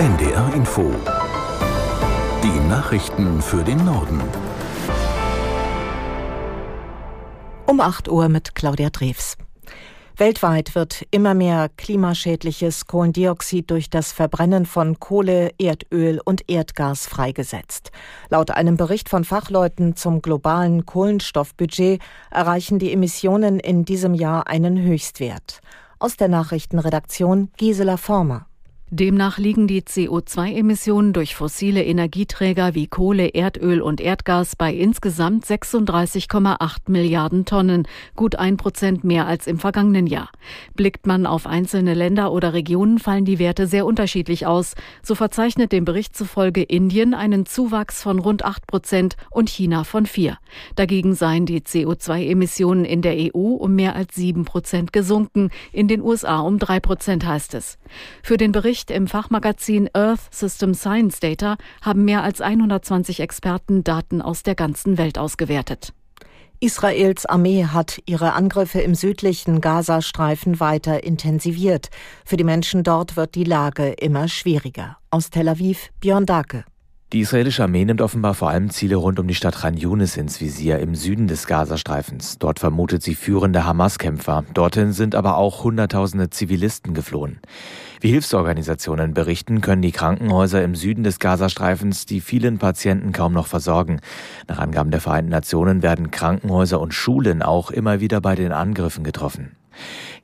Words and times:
NDR 0.00 0.54
Info. 0.54 0.90
Die 2.42 2.68
Nachrichten 2.70 3.42
für 3.42 3.62
den 3.62 3.84
Norden. 3.84 4.18
Um 7.66 7.82
8 7.82 8.08
Uhr 8.08 8.30
mit 8.30 8.54
Claudia 8.54 8.88
Drews. 8.88 9.36
Weltweit 10.16 10.74
wird 10.74 11.04
immer 11.10 11.34
mehr 11.34 11.68
klimaschädliches 11.76 12.86
Kohlendioxid 12.86 13.70
durch 13.70 13.90
das 13.90 14.10
Verbrennen 14.12 14.64
von 14.64 14.98
Kohle, 14.98 15.50
Erdöl 15.58 16.18
und 16.24 16.48
Erdgas 16.48 17.06
freigesetzt. 17.06 17.90
Laut 18.30 18.52
einem 18.52 18.78
Bericht 18.78 19.10
von 19.10 19.24
Fachleuten 19.24 19.96
zum 19.96 20.22
globalen 20.22 20.86
Kohlenstoffbudget 20.86 22.00
erreichen 22.30 22.78
die 22.78 22.94
Emissionen 22.94 23.60
in 23.60 23.84
diesem 23.84 24.14
Jahr 24.14 24.46
einen 24.46 24.80
Höchstwert. 24.80 25.60
Aus 25.98 26.16
der 26.16 26.28
Nachrichtenredaktion 26.28 27.50
Gisela 27.58 27.98
Former. 27.98 28.46
Demnach 28.92 29.38
liegen 29.38 29.68
die 29.68 29.82
CO2-Emissionen 29.82 31.12
durch 31.12 31.36
fossile 31.36 31.84
Energieträger 31.84 32.74
wie 32.74 32.88
Kohle, 32.88 33.28
Erdöl 33.34 33.82
und 33.82 34.00
Erdgas 34.00 34.56
bei 34.56 34.74
insgesamt 34.74 35.44
36,8 35.44 36.76
Milliarden 36.88 37.44
Tonnen, 37.44 37.86
gut 38.16 38.34
ein 38.34 38.56
Prozent 38.56 39.04
mehr 39.04 39.28
als 39.28 39.46
im 39.46 39.60
vergangenen 39.60 40.08
Jahr. 40.08 40.28
Blickt 40.74 41.06
man 41.06 41.24
auf 41.24 41.46
einzelne 41.46 41.94
Länder 41.94 42.32
oder 42.32 42.52
Regionen, 42.52 42.98
fallen 42.98 43.24
die 43.24 43.38
Werte 43.38 43.68
sehr 43.68 43.86
unterschiedlich 43.86 44.48
aus. 44.48 44.74
So 45.04 45.14
verzeichnet 45.14 45.70
dem 45.70 45.84
Bericht 45.84 46.16
zufolge 46.16 46.64
Indien 46.64 47.14
einen 47.14 47.46
Zuwachs 47.46 48.02
von 48.02 48.18
rund 48.18 48.44
acht 48.44 48.66
Prozent 48.66 49.14
und 49.30 49.48
China 49.48 49.84
von 49.84 50.04
vier. 50.04 50.38
Dagegen 50.74 51.14
seien 51.14 51.46
die 51.46 51.60
CO2-Emissionen 51.60 52.84
in 52.84 53.02
der 53.02 53.14
EU 53.16 53.54
um 53.54 53.76
mehr 53.76 53.94
als 53.94 54.16
sieben 54.16 54.44
Prozent 54.44 54.92
gesunken, 54.92 55.50
in 55.70 55.86
den 55.86 56.02
USA 56.02 56.40
um 56.40 56.58
drei 56.58 56.80
Prozent 56.80 57.24
heißt 57.24 57.54
es. 57.54 57.78
Für 58.24 58.36
den 58.36 58.50
Bericht 58.50 58.79
Bericht 58.80 58.90
im 58.90 59.08
Fachmagazin 59.08 59.90
Earth 59.92 60.20
System 60.30 60.72
Science 60.72 61.20
Data 61.20 61.56
haben 61.82 62.04
mehr 62.04 62.22
als 62.22 62.40
120 62.40 63.20
Experten 63.20 63.84
Daten 63.84 64.22
aus 64.22 64.42
der 64.42 64.54
ganzen 64.54 64.96
Welt 64.96 65.18
ausgewertet. 65.18 65.92
Israels 66.60 67.26
Armee 67.26 67.66
hat 67.66 68.00
ihre 68.06 68.32
Angriffe 68.32 68.80
im 68.80 68.94
südlichen 68.94 69.60
Gazastreifen 69.60 70.60
weiter 70.60 71.04
intensiviert. 71.04 71.90
Für 72.24 72.38
die 72.38 72.44
Menschen 72.44 72.82
dort 72.82 73.16
wird 73.16 73.34
die 73.34 73.44
Lage 73.44 73.88
immer 73.88 74.28
schwieriger. 74.28 74.96
Aus 75.10 75.28
Tel 75.28 75.48
Aviv 75.48 75.90
Björn 76.00 76.24
Dake. 76.24 76.64
Die 77.12 77.22
israelische 77.22 77.64
Armee 77.64 77.84
nimmt 77.84 78.02
offenbar 78.02 78.34
vor 78.34 78.50
allem 78.50 78.70
Ziele 78.70 78.94
rund 78.94 79.18
um 79.18 79.26
die 79.26 79.34
Stadt 79.34 79.56
Khan 79.56 79.76
Yunis 79.76 80.16
ins 80.16 80.40
Visier 80.40 80.78
im 80.78 80.94
Süden 80.94 81.26
des 81.26 81.48
Gazastreifens. 81.48 82.38
Dort 82.38 82.60
vermutet 82.60 83.02
sie 83.02 83.16
führende 83.16 83.64
Hamas-Kämpfer. 83.64 84.44
Dorthin 84.54 84.92
sind 84.92 85.16
aber 85.16 85.36
auch 85.36 85.64
Hunderttausende 85.64 86.30
Zivilisten 86.30 86.94
geflohen. 86.94 87.40
Wie 88.00 88.10
Hilfsorganisationen 88.10 89.12
berichten, 89.12 89.60
können 89.60 89.82
die 89.82 89.90
Krankenhäuser 89.90 90.62
im 90.62 90.76
Süden 90.76 91.02
des 91.02 91.18
Gazastreifens 91.18 92.06
die 92.06 92.20
vielen 92.20 92.58
Patienten 92.58 93.10
kaum 93.10 93.32
noch 93.32 93.48
versorgen. 93.48 94.00
Nach 94.46 94.60
Angaben 94.60 94.92
der 94.92 95.00
Vereinten 95.00 95.32
Nationen 95.32 95.82
werden 95.82 96.12
Krankenhäuser 96.12 96.80
und 96.80 96.94
Schulen 96.94 97.42
auch 97.42 97.72
immer 97.72 97.98
wieder 97.98 98.20
bei 98.20 98.36
den 98.36 98.52
Angriffen 98.52 99.02
getroffen. 99.02 99.56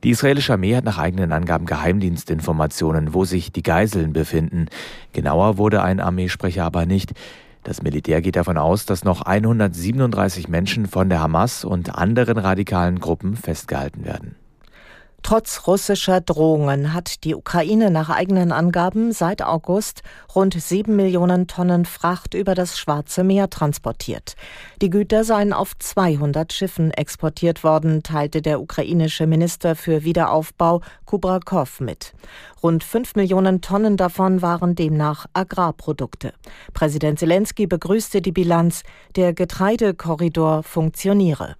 Die 0.03 0.09
israelische 0.09 0.53
Armee 0.53 0.75
hat 0.75 0.85
nach 0.85 0.97
eigenen 0.97 1.31
Angaben 1.31 1.65
Geheimdienstinformationen, 1.65 3.13
wo 3.13 3.25
sich 3.25 3.51
die 3.51 3.63
Geiseln 3.63 4.13
befinden. 4.13 4.67
Genauer 5.13 5.57
wurde 5.57 5.81
ein 5.81 5.99
Armeesprecher 5.99 6.63
aber 6.63 6.85
nicht. 6.85 7.13
Das 7.63 7.81
Militär 7.81 8.21
geht 8.21 8.37
davon 8.37 8.57
aus, 8.57 8.85
dass 8.85 9.03
noch 9.03 9.23
137 9.23 10.47
Menschen 10.47 10.87
von 10.87 11.09
der 11.09 11.19
Hamas 11.19 11.65
und 11.65 11.95
anderen 11.95 12.37
radikalen 12.37 12.99
Gruppen 12.99 13.35
festgehalten 13.35 14.05
werden. 14.05 14.35
Trotz 15.23 15.67
russischer 15.67 16.21
Drohungen 16.21 16.93
hat 16.93 17.25
die 17.25 17.35
Ukraine 17.35 17.91
nach 17.91 18.09
eigenen 18.09 18.53
Angaben 18.53 19.11
seit 19.11 19.41
August 19.41 20.01
rund 20.33 20.53
sieben 20.53 20.95
Millionen 20.95 21.47
Tonnen 21.47 21.83
Fracht 21.83 22.33
über 22.33 22.55
das 22.55 22.79
Schwarze 22.79 23.25
Meer 23.25 23.49
transportiert. 23.49 24.35
Die 24.81 24.89
Güter 24.89 25.25
seien 25.25 25.51
auf 25.51 25.77
200 25.77 26.53
Schiffen 26.53 26.91
exportiert 26.91 27.65
worden, 27.65 28.03
teilte 28.03 28.41
der 28.41 28.61
ukrainische 28.61 29.27
Minister 29.27 29.75
für 29.75 30.05
Wiederaufbau 30.05 30.81
Kubrakov 31.03 31.81
mit. 31.81 32.13
Rund 32.63 32.85
fünf 32.85 33.15
Millionen 33.15 33.59
Tonnen 33.59 33.97
davon 33.97 34.41
waren 34.41 34.75
demnach 34.75 35.25
Agrarprodukte. 35.33 36.31
Präsident 36.73 37.19
Zelensky 37.19 37.67
begrüßte 37.67 38.21
die 38.21 38.31
Bilanz, 38.31 38.83
der 39.17 39.33
Getreidekorridor 39.33 40.63
funktioniere. 40.63 41.55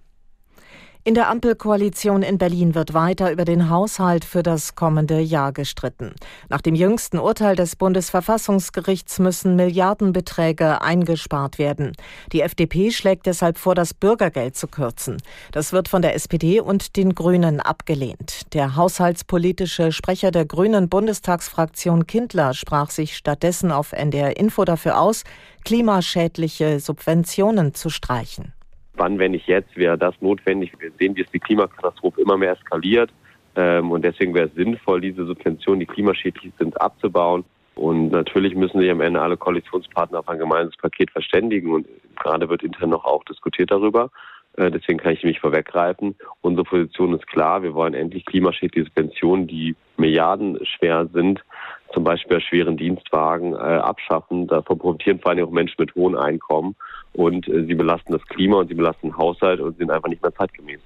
In 1.08 1.14
der 1.14 1.30
Ampelkoalition 1.30 2.20
in 2.20 2.36
Berlin 2.36 2.74
wird 2.74 2.92
weiter 2.92 3.32
über 3.32 3.46
den 3.46 3.70
Haushalt 3.70 4.26
für 4.26 4.42
das 4.42 4.74
kommende 4.74 5.20
Jahr 5.20 5.52
gestritten. 5.52 6.12
Nach 6.50 6.60
dem 6.60 6.74
jüngsten 6.74 7.18
Urteil 7.18 7.56
des 7.56 7.76
Bundesverfassungsgerichts 7.76 9.18
müssen 9.18 9.56
Milliardenbeträge 9.56 10.82
eingespart 10.82 11.58
werden. 11.58 11.92
Die 12.34 12.42
FDP 12.42 12.90
schlägt 12.90 13.24
deshalb 13.24 13.56
vor, 13.56 13.74
das 13.74 13.94
Bürgergeld 13.94 14.54
zu 14.54 14.68
kürzen. 14.68 15.16
Das 15.50 15.72
wird 15.72 15.88
von 15.88 16.02
der 16.02 16.14
SPD 16.14 16.60
und 16.60 16.94
den 16.96 17.14
Grünen 17.14 17.60
abgelehnt. 17.60 18.52
Der 18.52 18.76
haushaltspolitische 18.76 19.92
Sprecher 19.92 20.30
der 20.30 20.44
Grünen 20.44 20.90
Bundestagsfraktion 20.90 22.06
Kindler 22.06 22.52
sprach 22.52 22.90
sich 22.90 23.16
stattdessen 23.16 23.72
auf 23.72 23.92
NDR 23.92 24.36
Info 24.36 24.66
dafür 24.66 25.00
aus, 25.00 25.24
klimaschädliche 25.64 26.80
Subventionen 26.80 27.72
zu 27.72 27.88
streichen 27.88 28.52
wann, 28.98 29.18
wenn 29.18 29.32
nicht 29.32 29.46
jetzt, 29.46 29.76
wäre 29.76 29.96
das 29.96 30.14
notwendig. 30.20 30.72
Wir 30.78 30.90
sehen, 30.98 31.16
wie 31.16 31.22
es 31.22 31.30
die 31.30 31.40
Klimakatastrophe 31.40 32.20
immer 32.20 32.36
mehr 32.36 32.52
eskaliert. 32.52 33.10
Ähm, 33.56 33.90
und 33.90 34.04
deswegen 34.04 34.34
wäre 34.34 34.48
es 34.48 34.54
sinnvoll, 34.54 35.00
diese 35.00 35.24
Subventionen, 35.24 35.80
die 35.80 35.86
klimaschädlich 35.86 36.52
sind, 36.58 36.80
abzubauen. 36.80 37.44
Und 37.74 38.10
natürlich 38.10 38.54
müssen 38.54 38.80
sich 38.80 38.90
am 38.90 39.00
Ende 39.00 39.20
alle 39.20 39.36
Koalitionspartner 39.36 40.18
auf 40.18 40.28
ein 40.28 40.38
gemeinsames 40.38 40.76
Paket 40.76 41.10
verständigen. 41.10 41.72
Und 41.72 41.86
gerade 42.20 42.48
wird 42.48 42.62
intern 42.62 42.90
noch 42.90 43.04
auch 43.04 43.24
diskutiert 43.24 43.70
darüber. 43.70 44.10
Äh, 44.56 44.70
deswegen 44.70 44.98
kann 44.98 45.12
ich 45.12 45.22
mich 45.22 45.40
vorweggreifen. 45.40 46.16
Unsere 46.40 46.64
Position 46.64 47.14
ist 47.14 47.26
klar. 47.28 47.62
Wir 47.62 47.74
wollen 47.74 47.94
endlich 47.94 48.26
klimaschädliche 48.26 48.86
Subventionen, 48.86 49.46
die 49.46 49.76
milliardenschwer 49.96 51.06
sind, 51.12 51.44
zum 51.92 52.04
Beispiel 52.04 52.36
bei 52.36 52.40
schweren 52.42 52.76
Dienstwagen, 52.76 53.54
äh, 53.54 53.56
abschaffen. 53.56 54.46
Davon 54.46 54.78
profitieren 54.78 55.20
vor 55.20 55.32
allem 55.32 55.46
auch 55.46 55.50
Menschen 55.50 55.76
mit 55.78 55.94
hohen 55.94 56.16
Einkommen. 56.16 56.76
Und 57.12 57.48
äh, 57.48 57.64
sie 57.64 57.74
belasten 57.74 58.12
das 58.12 58.24
Klima 58.26 58.58
und 58.58 58.68
sie 58.68 58.74
belasten 58.74 59.08
den 59.08 59.16
Haushalt 59.16 59.60
und 59.60 59.76
sind 59.78 59.90
einfach 59.90 60.08
nicht 60.08 60.22
mehr 60.22 60.34
zeitgemäß. 60.34 60.80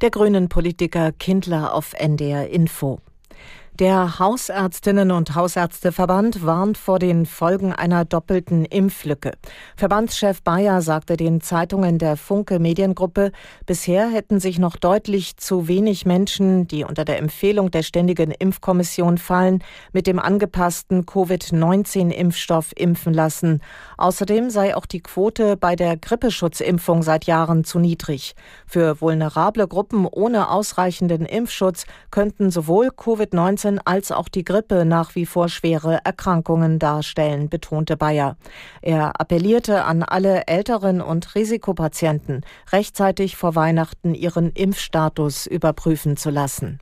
Der 0.00 0.10
grünen 0.10 0.48
Politiker 0.48 1.12
Kindler 1.12 1.74
auf 1.74 1.92
NDR 1.94 2.48
Info. 2.48 3.00
Der 3.78 4.18
Hausärztinnen 4.18 5.12
und 5.12 5.36
Hausärzteverband 5.36 6.44
warnt 6.44 6.76
vor 6.76 6.98
den 6.98 7.26
Folgen 7.26 7.72
einer 7.72 8.04
doppelten 8.04 8.64
Impflücke. 8.64 9.30
Verbandschef 9.76 10.42
Bayer 10.42 10.82
sagte 10.82 11.16
den 11.16 11.40
Zeitungen 11.40 11.98
der 11.98 12.16
Funke 12.16 12.58
Mediengruppe, 12.58 13.30
bisher 13.66 14.10
hätten 14.10 14.40
sich 14.40 14.58
noch 14.58 14.74
deutlich 14.74 15.36
zu 15.36 15.68
wenig 15.68 16.06
Menschen, 16.06 16.66
die 16.66 16.82
unter 16.82 17.04
der 17.04 17.18
Empfehlung 17.18 17.70
der 17.70 17.84
Ständigen 17.84 18.32
Impfkommission 18.32 19.16
fallen, 19.16 19.62
mit 19.92 20.08
dem 20.08 20.18
angepassten 20.18 21.06
Covid-19-Impfstoff 21.06 22.72
impfen 22.74 23.14
lassen. 23.14 23.60
Außerdem 23.96 24.50
sei 24.50 24.74
auch 24.74 24.86
die 24.86 25.04
Quote 25.04 25.56
bei 25.56 25.76
der 25.76 25.96
Grippeschutzimpfung 25.96 27.04
seit 27.04 27.26
Jahren 27.26 27.62
zu 27.62 27.78
niedrig. 27.78 28.34
Für 28.66 29.00
vulnerable 29.00 29.68
Gruppen 29.68 30.04
ohne 30.04 30.50
ausreichenden 30.50 31.24
Impfschutz 31.24 31.86
könnten 32.10 32.50
sowohl 32.50 32.88
Covid-19 32.88 33.67
als 33.78 34.10
auch 34.10 34.28
die 34.28 34.44
Grippe 34.44 34.86
nach 34.86 35.14
wie 35.14 35.26
vor 35.26 35.50
schwere 35.50 36.00
Erkrankungen 36.04 36.78
darstellen, 36.78 37.50
betonte 37.50 37.98
Bayer. 37.98 38.38
Er 38.80 39.20
appellierte 39.20 39.84
an 39.84 40.02
alle 40.02 40.46
älteren 40.46 41.02
und 41.02 41.34
Risikopatienten, 41.34 42.46
rechtzeitig 42.72 43.36
vor 43.36 43.54
Weihnachten 43.54 44.14
ihren 44.14 44.52
Impfstatus 44.52 45.46
überprüfen 45.46 46.16
zu 46.16 46.30
lassen. 46.30 46.80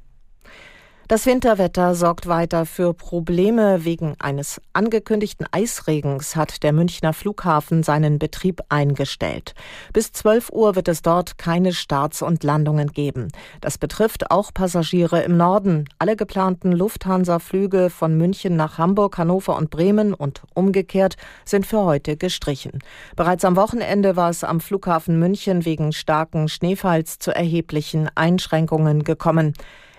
Das 1.09 1.25
Winterwetter 1.25 1.95
sorgt 1.95 2.27
weiter 2.27 2.67
für 2.67 2.93
Probleme. 2.93 3.85
Wegen 3.85 4.17
eines 4.19 4.61
angekündigten 4.73 5.47
Eisregens 5.53 6.35
hat 6.35 6.65
der 6.65 6.73
Münchner 6.73 7.13
Flughafen 7.13 7.85
seinen 7.85 8.19
Betrieb 8.19 8.61
eingestellt. 8.71 9.55
Bis 9.93 10.11
12 10.11 10.51
Uhr 10.51 10.75
wird 10.75 10.89
es 10.89 11.03
dort 11.03 11.39
keine 11.39 11.73
Starts 11.75 12.23
und 12.23 12.43
Landungen 12.43 12.89
geben. 12.89 13.29
Das 13.61 13.79
betrifft 13.79 14.33
auch 14.33 14.53
Passagiere 14.53 15.23
im 15.23 15.37
Norden. 15.37 15.85
Alle 16.01 16.17
geplanten 16.17 16.73
Lufthansa-Flüge 16.73 17.89
von 17.89 18.17
München 18.17 18.57
nach 18.57 18.79
Hamburg, 18.79 19.17
Hannover 19.17 19.57
und 19.57 19.71
Bremen 19.71 20.13
und 20.13 20.43
umgekehrt 20.55 21.15
sind 21.45 21.67
für 21.67 21.85
heute 21.85 22.17
gestrichen. 22.17 22.81
Bereits 23.15 23.45
am 23.45 23.55
Wochenende 23.55 24.17
war 24.17 24.31
es 24.31 24.43
am 24.43 24.59
Flughafen 24.59 25.21
München 25.21 25.65
wegen 25.65 25.93
starken 25.93 26.49
Schneefalls 26.49 27.21
zu 27.21 27.31
erheblichen 27.31 28.11
Einschränkungen 28.17 29.05
gekommen. 29.05 29.55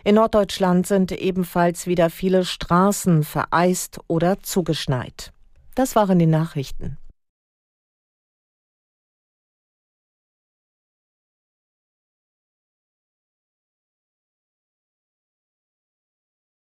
In 0.08 0.16
Norddeutschland 0.16 0.88
sind 0.88 1.12
ebenfalls 1.12 1.86
wieder 1.86 2.10
viele 2.10 2.46
Straßen 2.46 3.26
vereist 3.26 4.00
oder 4.08 4.42
zugeschneit. 4.42 5.34
Das 5.76 5.98
waren 5.98 6.18
die 6.18 6.28
Nachrichten. 6.28 6.98